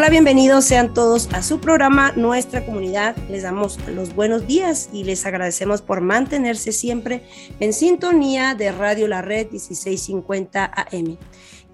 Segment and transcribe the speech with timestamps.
[0.00, 3.14] Hola, bienvenidos sean todos a su programa Nuestra Comunidad.
[3.28, 7.22] Les damos los buenos días y les agradecemos por mantenerse siempre
[7.60, 11.18] en sintonía de Radio La Red 1650 AM.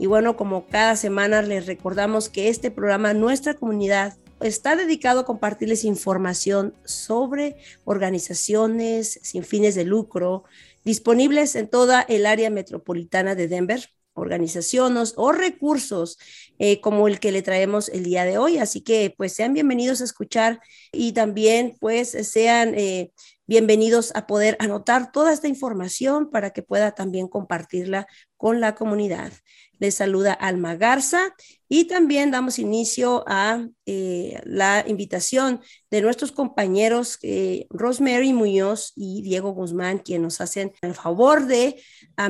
[0.00, 5.24] Y bueno, como cada semana les recordamos que este programa Nuestra Comunidad está dedicado a
[5.24, 7.54] compartirles información sobre
[7.84, 10.43] organizaciones sin fines de lucro
[10.84, 16.19] disponibles en toda el área metropolitana de Denver organizaciones o recursos
[16.59, 18.59] eh, como el que le traemos el día de hoy.
[18.59, 20.61] Así que pues sean bienvenidos a escuchar
[20.93, 23.12] y también pues sean eh,
[23.47, 29.33] bienvenidos a poder anotar toda esta información para que pueda también compartirla con la comunidad.
[29.79, 31.35] Les saluda Alma Garza
[31.69, 39.23] y también damos inicio a eh, la invitación de nuestros compañeros eh, Rosemary Muñoz y
[39.23, 41.83] Diego Guzmán, quienes nos hacen el favor de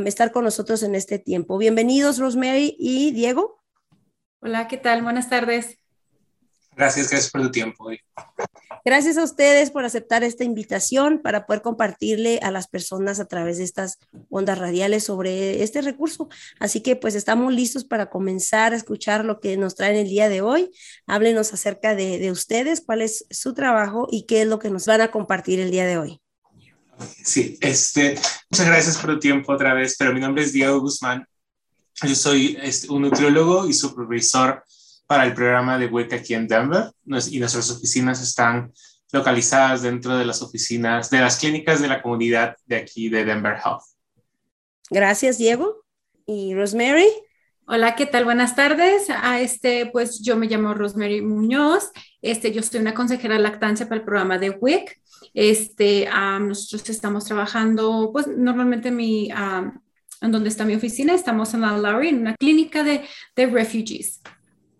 [0.05, 1.59] estar con nosotros en este tiempo.
[1.59, 3.63] Bienvenidos, Rosemary y Diego.
[4.41, 5.03] Hola, ¿qué tal?
[5.03, 5.79] Buenas tardes.
[6.77, 7.88] Gracias, gracias por tu tiempo.
[8.85, 13.57] Gracias a ustedes por aceptar esta invitación para poder compartirle a las personas a través
[13.57, 16.29] de estas ondas radiales sobre este recurso.
[16.60, 20.29] Así que pues estamos listos para comenzar a escuchar lo que nos traen el día
[20.29, 20.71] de hoy.
[21.07, 24.85] Háblenos acerca de, de ustedes, cuál es su trabajo y qué es lo que nos
[24.85, 26.21] van a compartir el día de hoy.
[27.24, 28.19] Sí, este,
[28.51, 31.27] muchas gracias por tu tiempo otra vez, pero mi nombre es Diego Guzmán.
[32.02, 34.63] Yo soy este, un nutriólogo y supervisor
[35.07, 36.90] para el programa de WIC aquí en Denver
[37.30, 38.73] y nuestras oficinas están
[39.13, 43.54] localizadas dentro de las oficinas de las clínicas de la comunidad de aquí de Denver
[43.54, 43.82] Health.
[44.90, 45.85] Gracias, Diego.
[46.26, 47.09] ¿Y Rosemary?
[47.68, 48.24] Hola, ¿qué tal?
[48.24, 49.10] Buenas tardes.
[49.10, 51.91] A ah, este, pues yo me llamo Rosemary Muñoz.
[52.23, 55.01] Este, yo soy una consejera de lactancia para el programa de WIC.
[55.35, 59.73] Este, ah, nosotros estamos trabajando, pues normalmente mi, ah,
[60.20, 63.04] en donde está mi oficina, estamos en la Lowry, en una clínica de,
[63.35, 64.20] de refugees.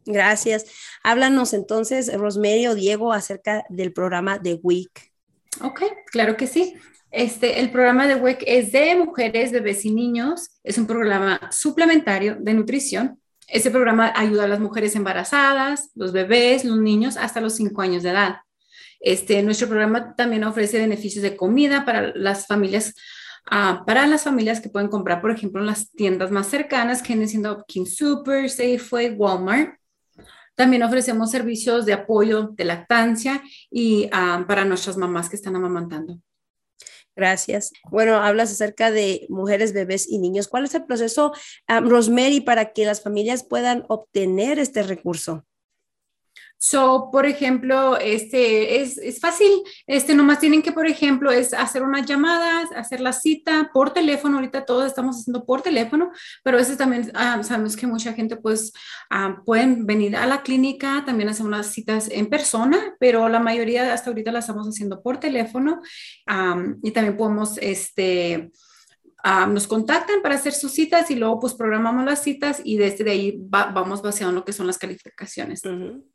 [0.07, 0.67] Gracias.
[1.03, 5.13] Háblanos entonces, Rosemary o Diego, acerca del programa de WIC.
[5.63, 6.77] Ok, claro que sí.
[7.11, 10.51] Este, el programa de WIC es de mujeres, bebés y niños.
[10.63, 13.21] Es un programa suplementario de nutrición.
[13.49, 18.03] Ese programa ayuda a las mujeres embarazadas, los bebés, los niños hasta los 5 años
[18.03, 18.37] de edad.
[19.01, 22.95] Este, nuestro programa también ofrece beneficios de comida para las familias,
[23.51, 27.13] ah, para las familias que pueden comprar, por ejemplo, en las tiendas más cercanas, que
[27.13, 29.79] vienen siendo King Super, Safeway, Walmart.
[30.57, 36.21] También ofrecemos servicios de apoyo de lactancia y ah, para nuestras mamás que están amamantando.
[37.15, 37.73] Gracias.
[37.91, 40.49] Bueno, hablas acerca de mujeres, bebés y niños.
[40.49, 41.33] ¿Cuál es el proceso,
[41.67, 45.47] ah, Rosemary, para que las familias puedan obtener este recurso?
[46.59, 49.51] So, por ejemplo, este es, es, fácil,
[49.87, 54.37] este nomás tienen que, por ejemplo, es hacer unas llamadas, hacer la cita por teléfono,
[54.37, 56.11] ahorita todos estamos haciendo por teléfono,
[56.43, 58.73] pero veces también ah, sabemos que mucha gente pues
[59.11, 63.93] ah, pueden venir a la clínica, también hacer unas citas en persona, pero la mayoría
[63.93, 65.81] hasta ahorita las estamos haciendo por teléfono
[66.83, 68.51] y también podemos, este,
[69.49, 73.37] nos contactan para hacer sus citas y luego pues programamos las citas y desde ahí
[73.39, 75.63] vamos vaciando lo que son las calificaciones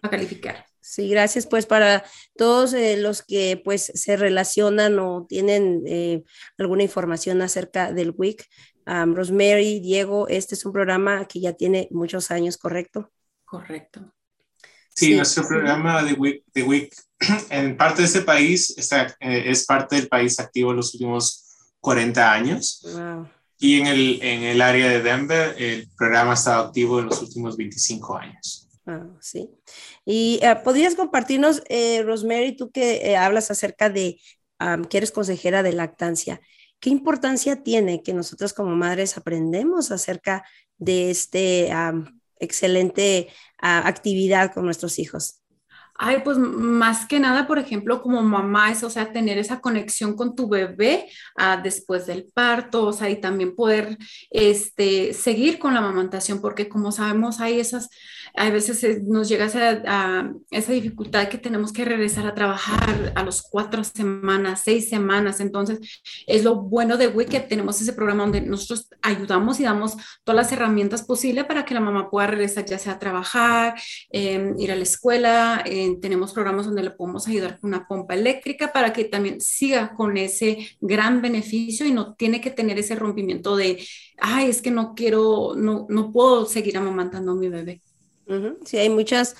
[0.02, 0.66] a calificar.
[0.80, 2.04] Sí, gracias pues para
[2.38, 6.24] todos eh, los que pues se relacionan o tienen eh,
[6.58, 8.46] alguna información acerca del WIC.
[8.84, 13.12] Rosemary, Diego, este es un programa que ya tiene muchos años, ¿correcto?
[13.46, 14.14] Correcto.
[14.94, 16.96] Sí, nuestro programa de WIC, de WIC
[17.50, 21.51] en parte de este país está, eh, es parte del país activo en los últimos
[21.82, 22.86] 40 años.
[23.60, 27.22] Y en el, en el área de Denver, el programa ha estado activo en los
[27.22, 28.70] últimos 25 años.
[29.20, 29.50] sí.
[30.06, 34.20] Y eh, podrías compartirnos, eh, Rosemary, tú que eh, hablas acerca de
[34.90, 36.40] que eres consejera de lactancia,
[36.80, 40.46] ¿qué importancia tiene que nosotros como madres aprendemos acerca
[40.78, 41.72] de este
[42.40, 45.41] excelente ah, actividad con nuestros hijos?
[46.04, 50.16] Ay, pues más que nada, por ejemplo, como mamá, es, o sea, tener esa conexión
[50.16, 51.08] con tu bebé
[51.38, 54.00] ah, después del parto, o sea, y también poder
[54.32, 57.88] este, seguir con la amamantación, porque como sabemos, hay esas
[58.36, 63.42] a veces nos llega esa, esa dificultad que tenemos que regresar a trabajar a los
[63.42, 65.40] cuatro semanas, seis semanas.
[65.40, 65.80] Entonces,
[66.28, 70.52] es lo bueno de WIC tenemos ese programa donde nosotros ayudamos y damos todas las
[70.52, 73.76] herramientas posibles para que la mamá pueda regresar ya sea a trabajar,
[74.12, 75.64] em, ir a la escuela.
[75.66, 79.94] Eh, tenemos programas donde le podemos ayudar con una pompa eléctrica para que también siga
[79.96, 83.84] con ese gran beneficio y no tiene que tener ese rompimiento de,
[84.20, 87.82] ay, es que no quiero, no, no puedo seguir amamantando a mi bebé.
[88.66, 89.36] Sí, hay muchas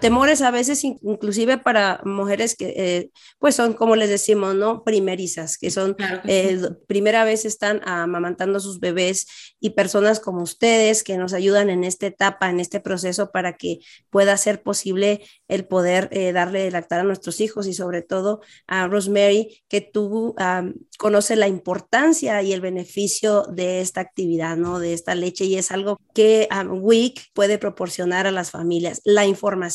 [0.00, 4.82] temores a veces inclusive para mujeres que eh, pues son como les decimos, ¿no?
[4.84, 9.26] Primerizas, que son eh, primera vez están amamantando a sus bebés
[9.60, 13.80] y personas como ustedes que nos ayudan en esta etapa, en este proceso para que
[14.08, 18.86] pueda ser posible el poder eh, darle lactar a nuestros hijos y sobre todo a
[18.88, 20.34] Rosemary, que tú
[20.98, 24.78] conoces la importancia y el beneficio de esta actividad, ¿no?
[24.78, 29.65] De esta leche y es algo que WIC puede proporcionar a las familias, la información.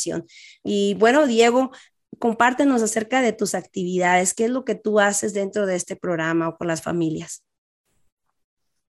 [0.64, 1.72] Y bueno, Diego,
[2.20, 6.50] compártenos acerca de tus actividades, qué es lo que tú haces dentro de este programa
[6.50, 7.44] o con las familias.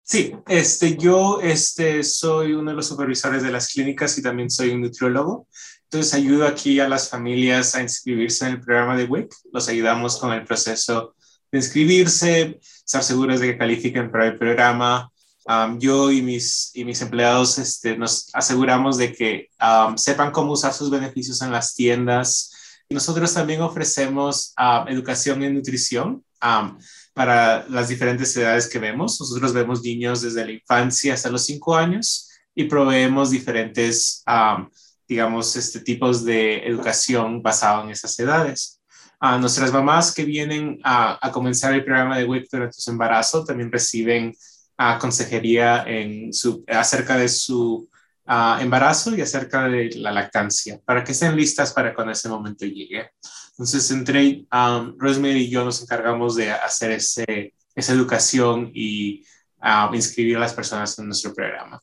[0.02, 4.70] Sí, este, yo este, soy uno de los supervisores de las clínicas y también soy
[4.70, 5.47] un nutriólogo.
[5.85, 9.32] Entonces ayudo aquí a las familias a inscribirse en el programa de WIC.
[9.52, 11.14] Los ayudamos con el proceso
[11.52, 15.12] de inscribirse, estar seguros de que califiquen para el programa.
[15.79, 19.49] Yo y mis, y mis empleados este, nos aseguramos de que
[19.97, 22.53] sepan cómo usar sus beneficios en las tiendas.
[22.89, 24.55] Nosotros también ofrecemos
[24.89, 26.25] educación en nutrición
[27.15, 29.21] para las diferentes edades que vemos.
[29.21, 34.25] Nosotros vemos niños desde la infancia hasta los cinco años y proveemos diferentes,
[35.09, 38.81] digamos, este, tipos de educación basado en esas edades.
[39.23, 43.71] A nuestras mamás que vienen a, comenzar el programa de WIC durante su embarazo también
[43.71, 44.35] reciben
[44.99, 47.88] consejería en su, acerca de su
[48.61, 53.11] embarazo y acerca de la lactancia, para que estén listas para cuando ese momento llegue.
[53.50, 59.25] Entonces, entre um, Rosemary y yo nos encargamos de hacer ese, esa educación y
[59.62, 61.83] um, inscribir a las personas en nuestro programa.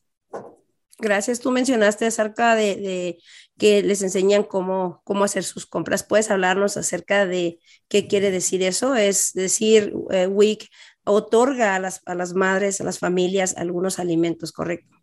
[0.98, 1.38] Gracias.
[1.38, 3.18] Tú mencionaste acerca de,
[3.56, 6.02] que les enseñan cómo, cómo hacer sus compras.
[6.02, 8.96] ¿Puedes hablarnos acerca de qué quiere decir eso?
[8.96, 10.68] Es decir, eh, WIC
[11.08, 14.96] otorga a las, a las madres, a las familias algunos alimentos, ¿correcto?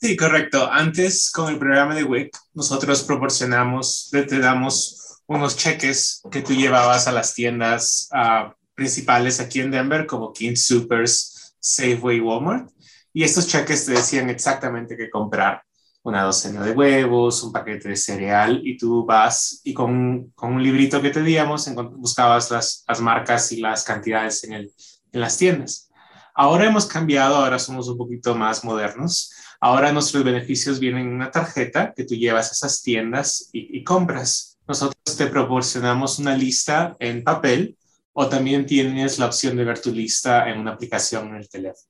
[0.00, 0.70] Sí, correcto.
[0.70, 7.08] Antes, con el programa de WIC, nosotros proporcionamos, te damos unos cheques que tú llevabas
[7.08, 12.70] a las tiendas ah, principales aquí en Denver, como King Supers, Safeway, Walmart.
[13.12, 15.62] Y estos cheques te decían exactamente qué comprar.
[16.04, 20.62] Una docena de huevos, un paquete de cereal, y tú vas y con, con un
[20.62, 24.72] librito que te díamos buscabas las, las marcas y las cantidades en, el,
[25.12, 25.90] en las tiendas.
[26.34, 29.32] Ahora hemos cambiado, ahora somos un poquito más modernos.
[29.60, 34.54] Ahora nuestros beneficios vienen en una tarjeta que tú llevas a esas tiendas y, compras
[34.66, 37.76] nosotros te proporcionamos una lista en papel
[38.12, 41.88] o también tienes la opción de ver tu lista en una aplicación en el teléfono.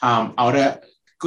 [0.00, 0.80] ahora,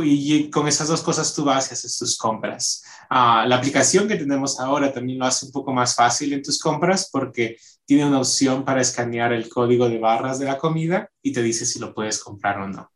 [0.03, 2.83] y con esas dos cosas tú vas y haces tus compras.
[3.09, 6.59] Ah, la aplicación que tenemos ahora también lo hace un poco más fácil en tus
[6.59, 11.31] compras porque tiene una opción para escanear el código de barras de la comida y
[11.31, 12.91] te dice si lo puedes comprar o no.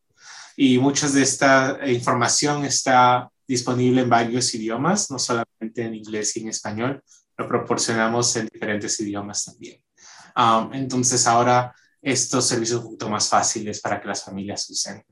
[0.57, 6.41] Y mucha de esta información está disponible en varios idiomas, no solamente en inglés y
[6.41, 7.03] en español,
[7.37, 9.81] lo proporcionamos en diferentes idiomas también.
[10.35, 15.03] Um, entonces ahora estos servicios son un más fáciles para que las familias usen.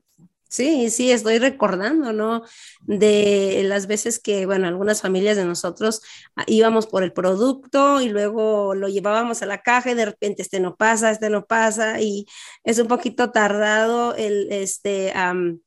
[0.50, 2.42] Sí, sí, estoy recordando, ¿no?
[2.80, 6.00] De las veces que, bueno, algunas familias de nosotros
[6.36, 10.40] ah, íbamos por el producto y luego lo llevábamos a la caja y de repente
[10.40, 12.24] este no pasa, este no pasa y
[12.64, 15.12] es un poquito tardado el, este,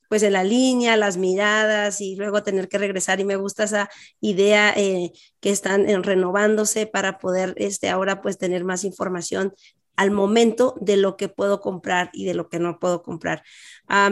[0.10, 3.90] pues en la línea, las miradas y luego tener que regresar y me gusta esa
[4.20, 9.54] idea eh, que están eh, renovándose para poder, este, ahora pues tener más información
[10.02, 13.44] al momento de lo que puedo comprar y de lo que no puedo comprar.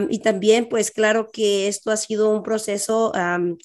[0.08, 3.12] y también, pues claro que esto ha sido un proceso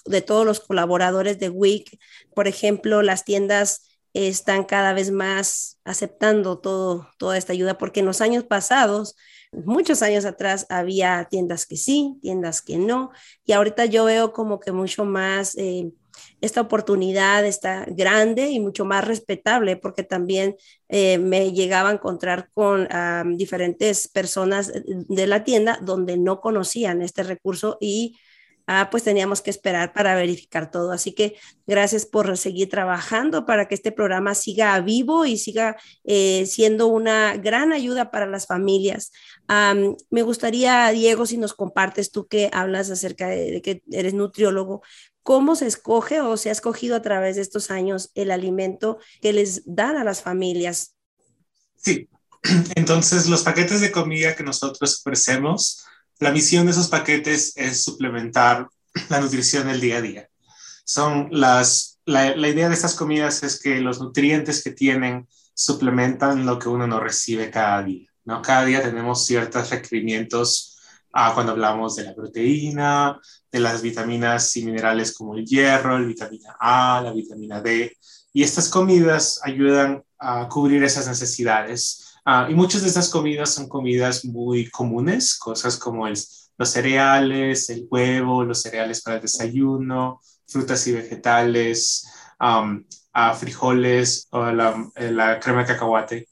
[0.05, 1.99] de todos los colaboradores de WIC.
[2.33, 8.07] Por ejemplo, las tiendas están cada vez más aceptando todo, toda esta ayuda, porque en
[8.07, 9.15] los años pasados,
[9.51, 13.11] muchos años atrás, había tiendas que sí, tiendas que no,
[13.45, 15.55] y ahorita yo veo como que mucho más...
[15.57, 15.91] Eh,
[16.41, 20.55] esta oportunidad está grande y mucho más respetable porque también
[20.89, 22.87] eh, me llegaba a encontrar con
[23.37, 28.17] diferentes personas de la tienda donde no conocían este recurso y
[28.67, 30.91] ah, pues teníamos que esperar para verificar todo.
[30.91, 31.35] Así que
[31.67, 37.37] gracias por seguir trabajando para que este programa siga vivo y siga eh, siendo una
[37.37, 39.11] gran ayuda para las familias.
[40.09, 44.81] me gustaría, Diego, si nos compartes tú que hablas acerca de que eres nutriólogo,
[45.25, 49.33] cómo se escoge o se ha escogido a través de estos años el alimento que
[49.33, 50.93] les dan a las familias.
[51.75, 52.07] Sí,
[52.75, 55.83] entonces los paquetes de comida que nosotros ofrecemos,
[56.19, 58.69] la misión de esos paquetes es suplementar
[59.09, 60.29] la nutrición del día a día.
[60.85, 66.59] Son las, la, idea de estas comidas es que los nutrientes que tienen suplementan lo
[66.59, 68.11] que uno no recibe cada día.
[68.25, 68.43] ¿no?
[68.43, 70.74] Cada día tenemos ciertos requerimientos
[71.15, 73.19] ah, cuando hablamos de la proteína,
[73.49, 77.97] de las vitaminas y minerales como el hierro, la vitamina A, la vitamina D.
[78.33, 82.17] Y estas comidas ayudan a cubrir esas necesidades.
[82.25, 87.87] Ah, y muchas de estas comidas son comidas muy comunes, cosas como los cereales, el
[87.89, 92.07] huevo, los cereales para el desayuno, frutas y vegetales,
[93.39, 96.27] frijoles o la, crema de cacahuate.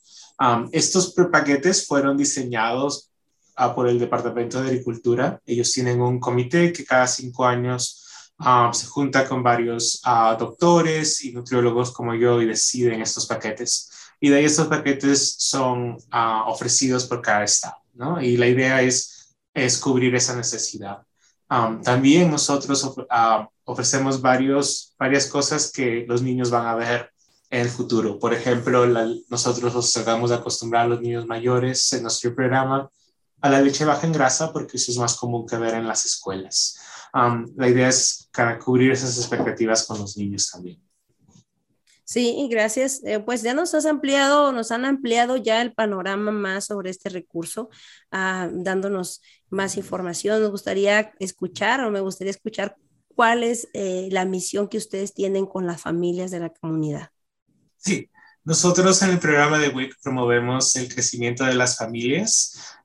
[0.74, 3.13] estos paquetes fueron diseñados
[3.56, 5.42] ah, por el Departamento de Agricultura.
[5.46, 8.00] Ellos tienen un comité que cada cinco años
[8.74, 13.90] se junta con varios ah, doctores y nutriólogos como yo y deciden estos paquetes.
[14.20, 15.98] Y de ahí estos paquetes son
[16.48, 18.22] ofrecidos por cada estado, ¿no?
[18.22, 21.04] Y la idea es, es cubrir esa necesidad.
[21.84, 22.96] también nosotros
[23.66, 27.12] ofrecemos varios, varias cosas que los niños van a ver
[27.50, 28.18] en el futuro.
[28.18, 28.86] Por ejemplo,
[29.30, 32.90] nosotros los tratamos de acostumbrar a los niños mayores en nuestro programa
[33.44, 36.06] a la leche baja en grasa porque eso es más común que ver en las
[36.06, 36.80] escuelas.
[37.14, 38.30] la idea es
[38.64, 40.82] cubrir esas expectativas con los niños también.
[42.06, 43.02] Sí, gracias.
[43.04, 47.10] Eh, pues ya nos has ampliado, nos han ampliado ya el panorama más sobre este
[47.10, 47.70] recurso,
[48.12, 50.42] ah, dándonos más información.
[50.42, 52.78] Nos gustaría escuchar o me gustaría escuchar
[53.14, 57.10] cuál es eh, la misión que ustedes tienen con las familias de la comunidad.
[57.78, 58.10] Sí,
[58.44, 62.78] nosotros en el programa de WIC promovemos el crecimiento de las familias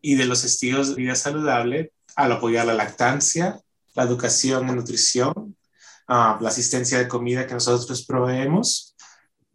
[0.00, 3.60] y de los estilos de vida saludable al apoyar la lactancia,
[3.94, 5.56] la educación en nutrición,
[6.08, 8.94] la asistencia de comida que nosotros proveemos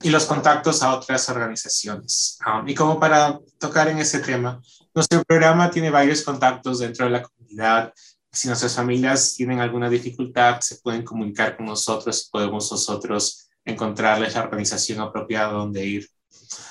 [0.02, 2.40] y los contactos a otras organizaciones.
[2.66, 4.62] y como para tocar en ese tema,
[4.94, 7.94] nuestro programa tiene varios contactos dentro de la comunidad
[8.32, 14.36] si nuestras familias tienen alguna dificultad, se pueden comunicar con nosotros y podemos nosotros encontrarles
[14.36, 16.08] la organización apropiada donde ir.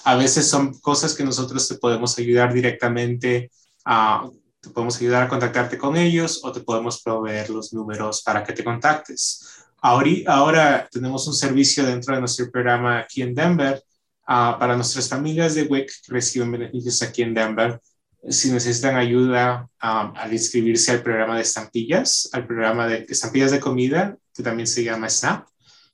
[0.04, 3.50] A veces son cosas que nosotros te podemos ayudar directamente
[3.84, 4.28] a,
[4.60, 8.52] te podemos ayudar a contactarte con ellos o te podemos proveer los números para que
[8.52, 9.64] te contactes.
[9.80, 13.82] Ahora, ahora tenemos un servicio dentro de nuestro programa aquí en Denver
[14.28, 17.80] uh, para nuestras familias de WIC que reciben beneficios aquí en Denver
[18.28, 23.60] si necesitan ayuda um, al inscribirse al programa de estampillas, al programa de estampillas de
[23.60, 25.48] comida, que también se llama SNAP,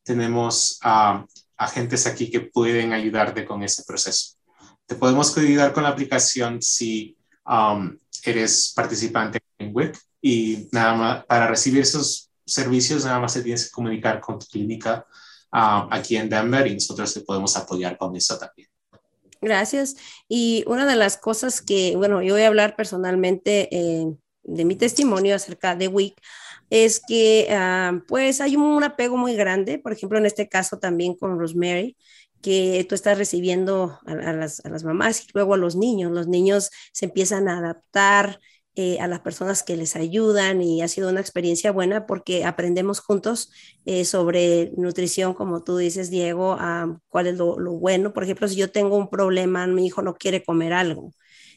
[0.06, 4.36] tenemos um, agentes aquí que pueden ayudarte con ese proceso.
[4.86, 11.24] Te podemos ayudar con la aplicación si um, eres participante en WIC y nada más
[11.26, 15.04] para recibir esos servicios nada más te tienes que comunicar con tu clínica
[15.50, 18.68] aquí en Denver y nosotros te podemos apoyar con eso también.
[19.40, 19.96] Gracias.
[20.28, 24.06] Y una de las cosas que, bueno, yo voy a hablar personalmente eh,
[24.42, 26.14] de mi testimonio acerca de WIC,
[26.70, 31.14] es que ah, pues hay un apego muy grande, por ejemplo, en este caso también
[31.16, 31.96] con Rosemary,
[32.42, 36.12] que tú estás recibiendo a, las, a las mamás y luego a los niños.
[36.12, 38.40] Los niños se empiezan a adaptar,
[38.78, 43.00] eh, a las personas que les ayudan y ha sido una experiencia buena porque aprendemos
[43.00, 43.50] juntos
[43.86, 46.58] eh, sobre nutrición, como tú dices, Diego,
[47.08, 48.12] cuál es lo, bueno.
[48.12, 51.12] Por ejemplo, si yo tengo un problema, mi hijo no quiere comer algo.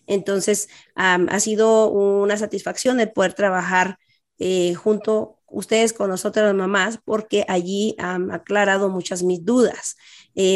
[0.07, 3.97] Entonces, ha sido una satisfacción el poder trabajar
[4.39, 9.98] eh, junto ustedes con nosotros las mamás porque allí han aclarado muchas mis dudas,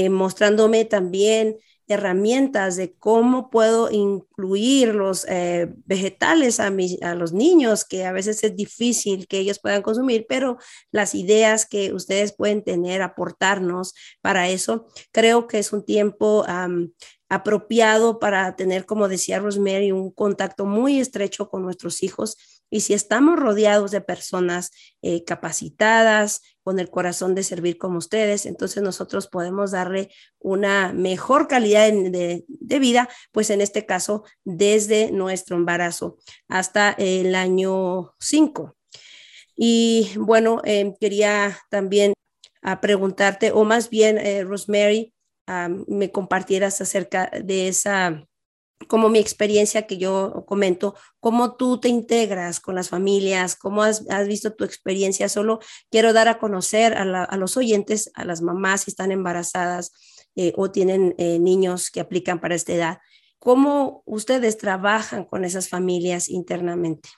[0.10, 6.68] mostrándome también herramientas de cómo puedo incluir los eh, vegetales a,
[7.02, 10.58] a los niños, que a veces es difícil que ellos puedan consumir, pero
[10.92, 16.46] las ideas que ustedes pueden tener, aportarnos para eso, creo que es un tiempo
[17.34, 22.38] apropiado para tener, como decía Rosemary, un contacto muy estrecho con nuestros hijos.
[22.70, 24.72] Y si estamos rodeados de personas
[25.02, 30.10] eh, capacitadas, con el corazón de servir como ustedes, entonces nosotros podemos darle
[30.40, 32.46] una mejor calidad de,
[32.80, 38.76] vida, pues en este caso desde nuestro embarazo hasta el año 5.
[39.56, 42.14] Y bueno, em, quería también
[42.62, 45.14] ah, preguntarte, o más bien, eh, Rosemary,
[45.88, 48.26] me compartieras acerca de esa,
[48.88, 54.06] como mi experiencia que yo comento, cómo tú te integras con las familias, cómo has,
[54.28, 55.30] visto tu experiencia.
[55.30, 55.60] Solo
[55.90, 59.92] quiero dar a conocer a, los oyentes, a las mamás si están embarazadas
[60.36, 62.98] eh, o tienen eh, niños que aplican para esta edad,
[63.40, 67.10] cómo ustedes trabajan con esas familias internamente.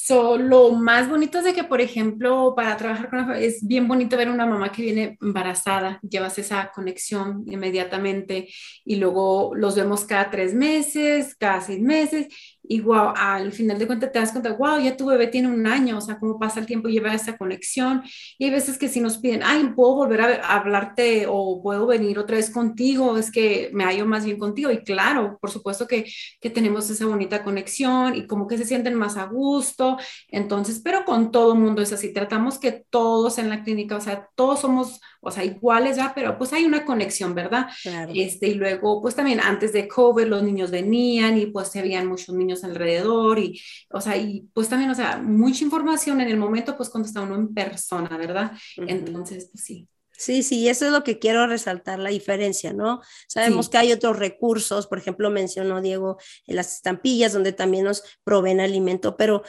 [0.00, 4.16] So, lo más bonito es de que, por ejemplo, para trabajar con es bien bonito
[4.16, 8.48] ver una mamá que viene embarazada, llevas esa conexión inmediatamente
[8.84, 12.28] y luego los vemos cada tres meses, cada seis meses
[12.68, 15.66] y wow, al final de cuentas te das cuenta, wow, ya tu bebé tiene un
[15.66, 18.02] año, o sea, cómo pasa el tiempo, lleva esa conexión.
[18.36, 22.18] Y hay veces que si nos piden, ay, puedo volver a, hablarte o puedo venir
[22.18, 24.70] otra vez contigo, es que me hallo más bien contigo.
[24.70, 26.04] Y claro, por supuesto que,
[26.40, 29.96] que tenemos esa bonita conexión y como que se sienten más a gusto.
[30.28, 34.28] Entonces, pero con todo mundo es así, tratamos que todos en la clínica, o sea,
[34.34, 37.68] todos somos, o sea, iguales ya, pero pues hay una conexión, ¿verdad?
[38.14, 42.06] Este, y luego, pues también antes de COVID los niños venían y pues se habían
[42.06, 43.60] muchos niños alrededor y,
[43.90, 47.22] o sea, y pues también, o sea, mucha información en el momento, pues cuando está
[47.22, 48.52] uno en persona, ¿verdad?
[48.76, 49.88] Entonces, pues sí.
[50.18, 53.00] Sí, sí, eso es lo que quiero resaltar, la diferencia, ¿no?
[53.28, 58.58] Sabemos que hay otros recursos, por ejemplo, mencionó Diego las estampillas, donde también nos proveen
[58.58, 59.44] alimento, pero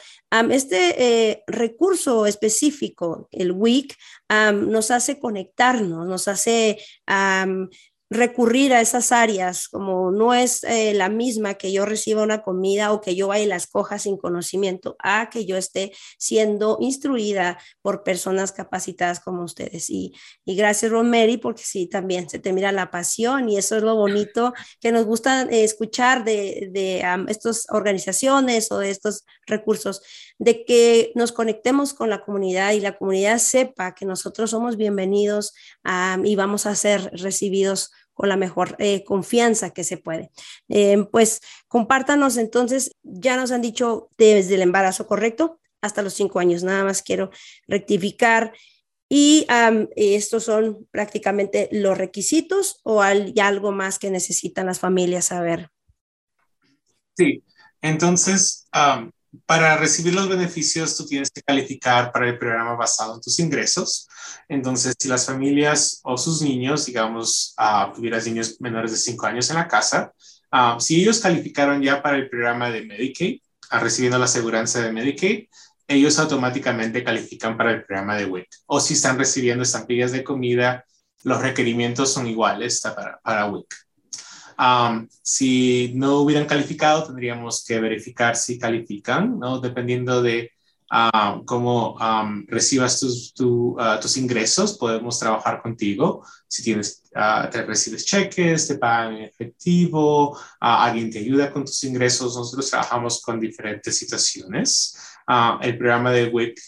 [0.51, 3.95] este eh, recurso específico, el WIC,
[4.53, 6.77] nos hace conectarnos, nos hace
[8.09, 12.91] recurrir a esas áreas, como no es eh, la misma que yo reciba una comida
[12.91, 17.59] o que yo vaya y la escoja sin conocimiento, a que yo esté siendo instruida
[17.81, 19.89] por personas capacitadas como ustedes.
[19.89, 20.13] Y,
[20.43, 23.95] y gracias, Romery, porque sí, también se te mira la pasión y eso es lo
[23.95, 30.01] bonito que nos gusta eh, escuchar de, de estas organizaciones o de estos recursos,
[30.39, 35.53] de que nos conectemos con la comunidad y la comunidad sepa que nosotros somos bienvenidos
[36.23, 40.31] y vamos a ser recibidos con la mejor eh, confianza que se puede.
[40.69, 46.39] Eh, pues compártanos entonces, ya nos han dicho desde el embarazo correcto hasta los cinco
[46.39, 47.31] años, nada más quiero
[47.67, 48.53] rectificar.
[49.11, 49.47] Y
[49.95, 55.71] estos son prácticamente los requisitos o hay algo más que necesitan las familias saber.
[57.17, 57.43] Sí,
[57.81, 58.67] entonces
[59.45, 64.07] para recibir los beneficios, tú tienes que calificar para el programa basado en tus ingresos.
[64.47, 69.49] Entonces, si las familias o sus niños, digamos, uh, tuvieras niños menores de 5 años
[69.49, 70.13] en la casa,
[70.51, 73.39] ah, si ellos calificaron ya para el programa de Medicaid,
[73.71, 75.47] uh, recibiendo la aseguranza de Medicaid,
[75.87, 78.47] ellos automáticamente califican para el programa de WIC.
[78.67, 80.85] O si están recibiendo estampillas de comida,
[81.23, 83.88] los requerimientos son iguales para, para WIC
[85.21, 89.59] si no hubieran calificado, tendríamos que verificar si califican, ¿no?
[89.59, 90.51] Dependiendo de
[91.45, 91.97] cómo
[92.47, 93.33] recibas tus,
[93.77, 96.25] ah, tus, ingresos, podemos trabajar contigo.
[96.47, 101.63] Si tienes, uh, te recibes cheques, te pagan en efectivo, ah, alguien te ayuda con
[101.63, 104.95] tus ingresos, nosotros trabajamos con diferentes situaciones.
[105.61, 106.59] el programa de WIC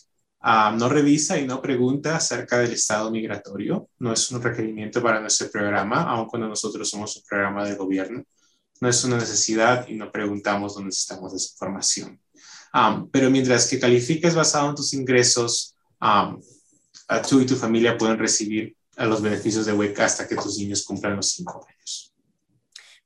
[0.43, 3.89] Ah, no revisa y no pregunta acerca del estado migratorio.
[4.00, 8.24] No es un requerimiento para nuestro programa, aun cuando nosotros somos un programa de gobierno.
[8.79, 12.20] No es una necesidad y no preguntamos dónde estamos esa información.
[12.74, 16.42] Ah, pero mientras que califiques basado en tus ingresos, um,
[17.29, 21.18] tú y tu familia pueden recibir los beneficios de WIC hasta que tus niños cumplan
[21.18, 22.13] los cinco años.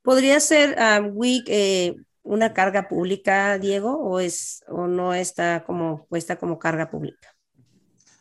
[0.02, 0.78] ¿Podría ser
[1.14, 6.90] WIC eh, una carga pública, Diego, o, es, o no está como puesta como carga
[6.90, 7.35] pública?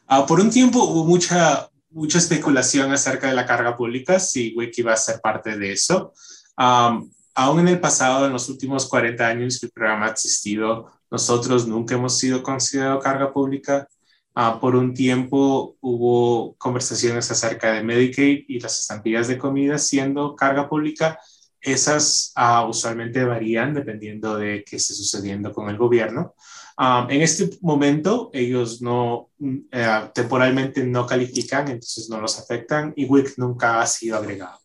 [0.07, 4.83] Ah, por un tiempo hubo mucha, mucha especulación acerca de la carga pública, si Wiki
[4.83, 6.13] va a ser parte de eso.
[6.57, 11.67] aún en el pasado, en los últimos 40 años que el programa ha existido, nosotros
[11.67, 13.89] nunca hemos sido considerados carga pública.
[14.35, 20.35] Ah, por un tiempo hubo conversaciones acerca de Medicaid y las estampillas de comida siendo
[20.35, 21.21] carga pública,
[21.61, 26.35] esas ah, usualmente varían dependiendo de qué esté sucediendo con el gobierno.
[26.77, 32.93] Ah, en este momento, ellos no, mm, eh, temporalmente no califican, entonces no los afectan
[32.97, 34.59] y WIC nunca ha sido agregado.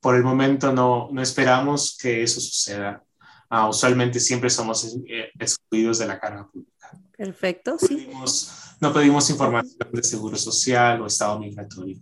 [0.00, 3.02] por el momento no, no, esperamos que eso suceda.
[3.50, 6.90] Ah, usualmente siempre somos eh, excluidos de la carga pública.
[7.16, 8.08] Perfecto, sí.
[8.80, 11.98] no pedimos información de seguro social o estado migratorio.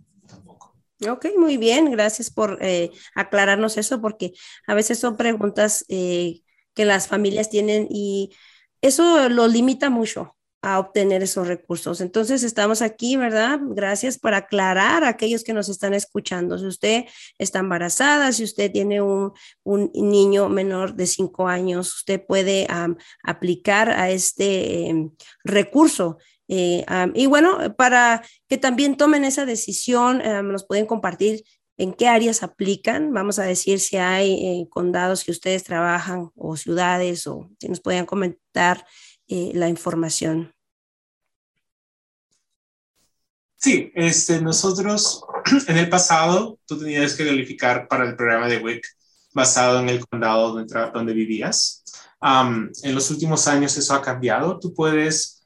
[1.09, 4.33] Ok, muy bien, gracias por eh, aclararnos eso, porque
[4.65, 6.41] a veces son preguntas eh,
[6.73, 8.31] que las familias tienen y
[8.85, 12.01] eso lo limita mucho a obtener esos recursos.
[12.01, 13.59] Entonces, estamos aquí, ¿verdad?
[13.61, 16.57] Gracias por aclarar a aquellos que nos están escuchando.
[16.57, 17.05] Si usted
[17.37, 19.31] está embarazada, si usted tiene un,
[19.93, 22.67] niño menor de cinco años, usted puede
[23.23, 25.11] aplicar a este em,
[25.43, 26.17] recurso
[26.47, 31.43] eh, y bueno, para que también tomen esa decisión, nos pueden compartir
[31.77, 33.13] en qué áreas aplican.
[33.13, 37.81] Vamos a decir si hay eh, condados que ustedes trabajan o ciudades o si nos
[37.81, 38.85] pueden comentar
[39.27, 40.53] eh, la información.
[43.57, 45.23] Sí, este, nosotros
[45.67, 48.85] en el pasado tú tenías que calificar para el programa de WIC
[49.33, 51.83] basado en el condado donde, donde vivías.
[52.21, 54.59] en los últimos años eso ha cambiado.
[54.59, 55.45] Tú puedes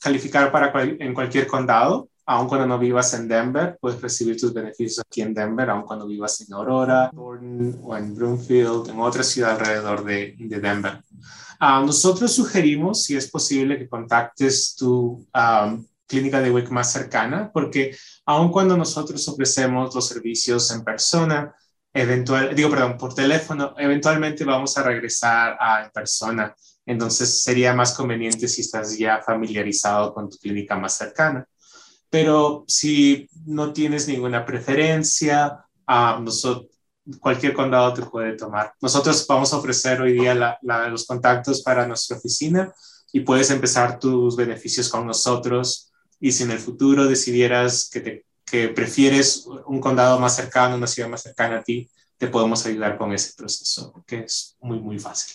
[0.00, 5.00] calificar para en cualquier condado aun cuando no vivas en Denver, puedes recibir tus beneficios
[5.00, 9.52] aquí en Denver, aun cuando vivas en Aurora, Thornton o en Broomfield, en otra ciudad
[9.52, 11.02] alrededor de, de Denver.
[11.60, 17.50] Uh, nosotros sugerimos, si es posible, que contactes tu um, clínica de WIC más cercana,
[17.52, 21.54] porque aun cuando nosotros ofrecemos los servicios en persona,
[21.92, 26.54] eventual, digo, perdón, por teléfono, eventualmente vamos a regresar a en persona.
[26.86, 31.46] Entonces sería más conveniente si estás ya familiarizado con tu clínica más cercana.
[32.12, 36.66] Pero si no tienes ninguna preferencia, uh, nosotros,
[37.18, 38.74] cualquier condado te puede tomar.
[38.82, 40.58] Nosotros vamos a ofrecer hoy día
[40.90, 42.70] los contactos para nuestra oficina
[43.14, 45.90] y puedes empezar tus beneficios con nosotros.
[46.20, 51.08] Y si en el futuro decidieras que, que prefieres un condado más cercano, una ciudad
[51.08, 55.34] más cercana a ti, te podemos ayudar con ese proceso, que es muy, muy fácil.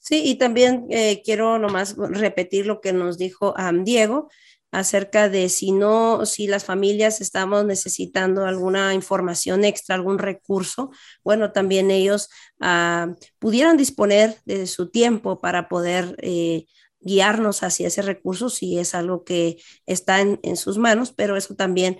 [0.00, 4.28] Sí, y también eh, quiero nomás repetir lo que nos dijo um, Diego
[4.72, 10.90] acerca de si no, si las familias estamos necesitando alguna información extra, algún recurso,
[11.24, 12.28] bueno, también ellos
[12.60, 16.66] uh, pudieran disponer de su tiempo para poder eh,
[17.06, 21.54] guiarnos hacia ese recurso si es algo que está en, en sus manos, pero eso
[21.54, 21.98] también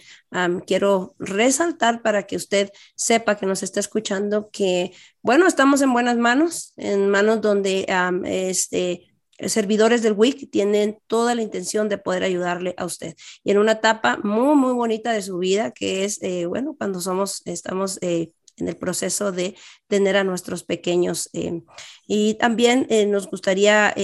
[0.66, 6.16] quiero resaltar para que usted sepa que nos está escuchando que, bueno, estamos en buenas
[6.16, 9.15] manos, en manos donde um, este,
[9.46, 13.14] servidores del WIC tienen toda la intención de poder ayudarle a usted.
[13.44, 17.00] Y en una etapa muy, muy bonita de su vida, que es, eh, bueno, cuando
[17.00, 17.98] somos, estamos...
[18.02, 19.54] Eh, en el proceso de
[19.86, 21.28] tener a nuestros pequeños.
[21.34, 21.60] Eh,
[22.06, 23.94] y también nos gustaría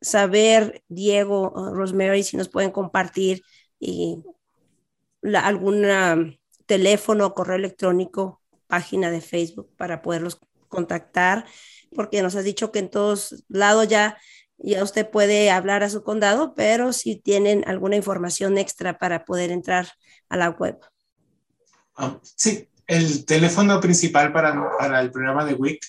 [0.00, 3.44] saber, Diego, Rosemary, si nos pueden compartir
[5.22, 5.86] algún
[6.66, 11.46] teléfono, correo electrónico, página de Facebook para poderlos contactar,
[11.94, 14.18] porque nos has dicho que en todos lados ya,
[14.58, 19.50] ya usted puede hablar a su condado, pero si tienen alguna información extra para poder
[19.50, 19.92] entrar
[20.28, 20.78] a la web.
[21.98, 25.84] Um, sí, el teléfono principal para, para el programa de WIC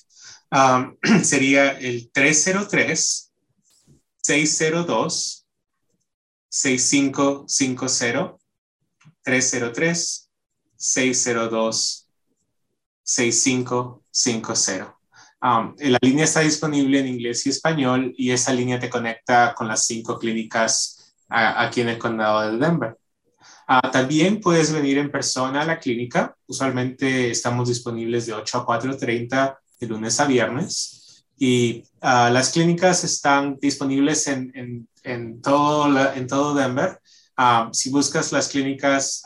[0.52, 3.32] um, sería el 303
[4.22, 5.48] 602
[15.42, 15.78] 6550 303 602 6550.
[15.80, 19.68] Um, la línea está disponible en inglés y español y esa línea te conecta con
[19.68, 22.98] las cinco clínicas aquí en el condado de Denver.
[23.70, 26.36] Uh, también puedes venir en persona a la clínica.
[26.48, 31.26] Usualmente estamos disponibles de 8 a 4.30 de lunes a viernes.
[31.38, 34.88] Y uh, las clínicas están disponibles en,
[35.44, 37.00] todo, Denver.
[37.38, 39.22] Um, si buscas las clínicas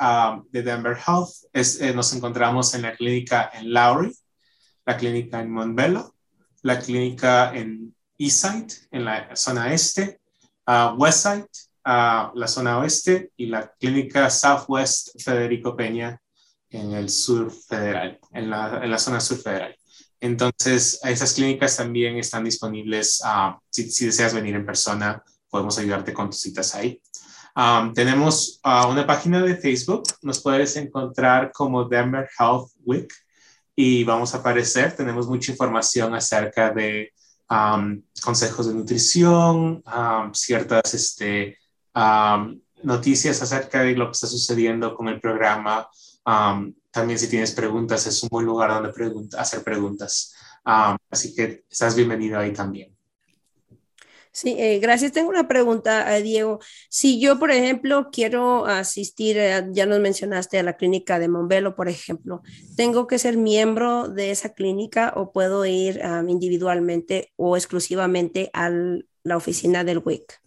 [0.52, 4.14] de Denver Health, eh, nos encontramos en la clínica en Lowry,
[4.86, 6.16] la clínica en Montbello,
[6.64, 10.20] la clínica en Eastside, en la zona este,
[10.68, 11.48] uh, Westside,
[11.86, 16.20] uh, la zona oeste, y la clínica Southwest Federico Peña
[16.70, 19.76] en el sur federal, en la, en la zona sur federal.
[20.20, 23.22] Entonces, esas clínicas también están disponibles.
[23.26, 27.02] Uh, si, deseas venir en persona, podemos ayudarte con tus citas ahí.
[27.94, 30.04] Tenemos una página de Facebook.
[30.22, 33.12] Nos puedes encontrar como Denver Health Week
[33.76, 34.96] y vamos a aparecer.
[34.96, 37.14] Tenemos mucha información acerca de
[37.50, 41.58] um, consejos de nutrición, um, ciertas este,
[42.84, 45.88] noticias acerca de lo que está sucediendo con el programa.
[46.26, 50.34] Um, también si tienes preguntas, es un buen lugar donde hacer preguntas.
[50.66, 52.96] Um, así que estás bienvenido ahí también.
[54.34, 55.12] Sí, eh, gracias.
[55.12, 56.60] Tengo una pregunta, eh, Diego.
[56.90, 61.76] Si yo, por ejemplo, quiero asistir, eh, ya nos mencionaste a la clínica de Montbello,
[61.76, 62.42] por ejemplo,
[62.78, 68.70] ¿tengo que ser miembro de esa clínica o puedo ir um, individualmente o exclusivamente a
[69.24, 70.40] la oficina del WIC?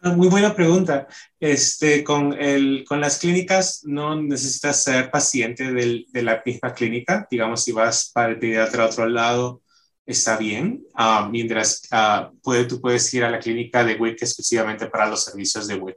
[0.00, 1.06] Ah, muy buena pregunta.
[1.38, 7.26] Este, con, el, con las clínicas no necesitas ser paciente del, de la misma clínica.
[7.30, 9.62] Digamos, si vas para el pediatra a otro lado,
[10.06, 10.84] está bien.
[10.98, 11.82] Uh, mientras
[12.42, 15.96] puede, tú puedes ir a la clínica de WIC exclusivamente para los servicios de WIC.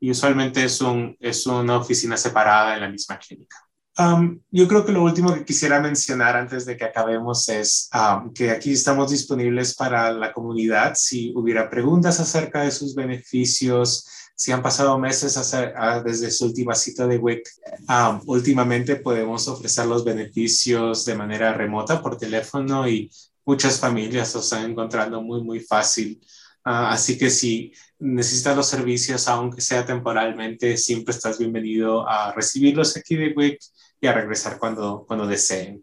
[0.00, 3.56] Y usualmente es, un, es una oficina separada en la misma clínica.
[3.98, 8.30] Um, yo creo que lo último que quisiera mencionar antes de que acabemos es um,
[8.34, 10.92] que aquí estamos disponibles para la comunidad.
[10.96, 16.74] Si hubiera preguntas acerca de sus beneficios, si han pasado meses uh, desde su última
[16.74, 17.48] cita de WIC,
[17.88, 23.10] um, últimamente podemos ofrecer los beneficios de manera remota por teléfono y
[23.46, 26.20] muchas familias lo están encontrando muy, muy fácil.
[26.66, 32.96] Uh, así que si necesitas los servicios, aunque sea temporalmente, siempre estás bienvenido a recibirlos
[32.96, 33.58] aquí de WIC
[34.00, 35.82] y a regresar cuando, cuando deseen.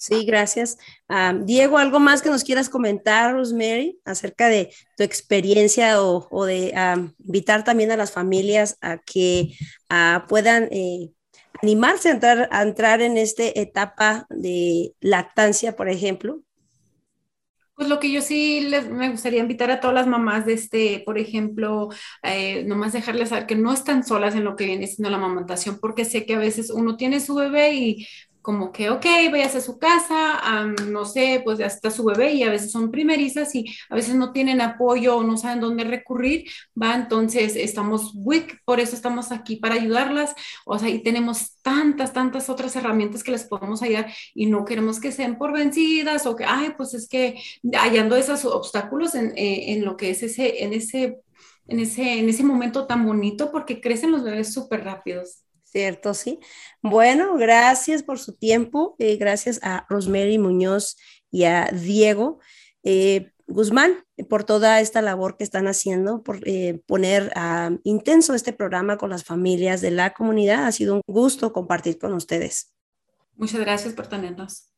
[0.00, 0.78] Sí, gracias.
[1.42, 6.72] Diego, ¿algo más que nos quieras comentar, Rosemary, acerca de tu experiencia o, de
[7.18, 9.54] invitar también a las familias a que
[10.26, 11.10] puedan eh,
[11.60, 16.40] animarse a entrar, a entrar en esta etapa de lactancia, por ejemplo?
[17.80, 21.02] Pues lo que yo sí les, me gustaría invitar a todas las mamás de este,
[21.06, 21.88] por ejemplo,
[22.22, 25.78] eh, nomás dejarles saber que no están solas en lo que viene siendo la amamantación,
[25.80, 28.06] porque sé que a veces uno tiene su bebé y
[28.42, 30.40] como que, ok, vayas a su casa,
[30.88, 34.14] no sé, pues ya está su bebé y a veces son primerizas y a veces
[34.14, 36.48] no tienen apoyo o no saben dónde recurrir,
[36.80, 42.12] va, entonces estamos WIC, por eso estamos aquí para ayudarlas, o sea, y tenemos tantas,
[42.12, 46.36] tantas otras herramientas que les podemos ayudar y no queremos que sean por vencidas o
[46.36, 47.40] que, ay, pues es que
[47.74, 51.18] hallando esos obstáculos en, eh, en lo que es ese, en ese,
[51.66, 55.44] en ese, en ese momento tan bonito porque crecen los bebés súper rápidos.
[55.70, 56.40] Cierto, sí.
[56.82, 58.96] Bueno, gracias por su tiempo.
[58.98, 60.96] Eh, gracias a Rosemary Muñoz
[61.30, 62.40] y a Diego
[62.82, 68.52] eh, Guzmán por toda esta labor que están haciendo, por eh, poner uh, intenso este
[68.52, 70.66] programa con las familias de la comunidad.
[70.66, 72.74] Ha sido un gusto compartir con ustedes.
[73.36, 74.69] Muchas gracias por tenernos.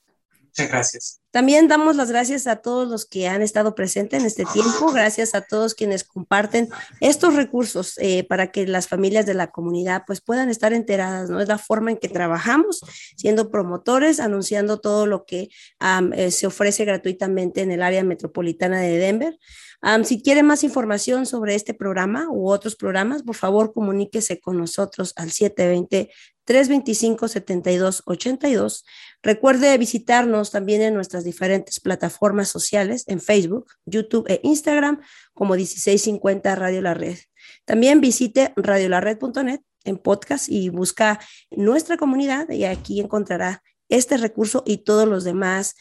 [0.52, 1.22] Muchas gracias.
[1.30, 5.34] También damos las gracias a todos los que han estado presentes en este tiempo, gracias
[5.34, 6.68] a todos quienes comparten
[7.00, 11.40] estos recursos eh, para que las familias de la comunidad pues puedan estar enteradas, ¿no?
[11.40, 12.82] Es la forma en que trabajamos,
[13.16, 15.48] siendo promotores, anunciando todo lo que
[16.14, 19.38] eh, se ofrece gratuitamente en el área metropolitana de Denver.
[20.04, 25.14] si quiere más información sobre este programa u otros programas, por favor comuníquese con nosotros
[25.16, 26.10] al 720
[26.46, 28.85] 325-7282.
[29.22, 35.00] Recuerde visitarnos también en nuestras diferentes plataformas sociales, en Facebook, YouTube e Instagram,
[35.35, 37.18] como 1650 Radio La Red.
[37.64, 41.18] También visite radiolared.net en podcast y busca
[41.50, 45.76] nuestra comunidad y aquí encontrará este recurso y todos los demás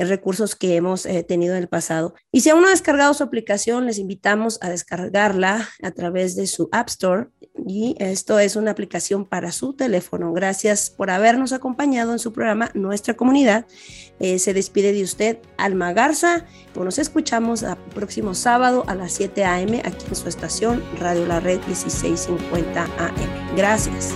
[0.00, 2.14] recursos que hemos eh, tenido en el pasado.
[2.32, 6.46] Y si aún no ha descargado su aplicación, les invitamos a descargarla a través de
[6.46, 7.26] su App Store.
[7.66, 10.32] Y esto es una aplicación para su teléfono.
[10.32, 13.66] Gracias por habernos acompañado en su programa Nuestra Comunidad.
[14.20, 16.46] Eh, se despide de usted Alma Garza.
[16.72, 19.82] Pues nos escuchamos el próximo sábado a las 7 a.m.
[19.84, 23.56] aquí en su estación Radio La Red 1650 AM.
[23.56, 24.14] Gracias.